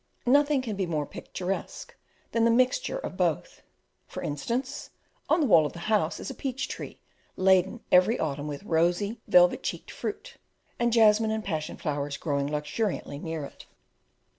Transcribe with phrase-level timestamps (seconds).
[0.25, 1.95] Nothing can be more picturesque
[2.31, 3.61] than the mixture of both.
[4.07, 4.89] For instance,
[5.29, 6.99] on the wall of the house is a peach tree
[7.35, 10.37] laden every autumn with rosy, velvet cheeked fruit;
[10.79, 13.67] and jasmine and passion flowers growing luxuriantly near it.